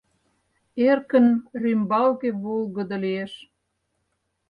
[0.89, 1.27] Эркын
[1.61, 3.33] рӱмбалге волгыдо лиеш.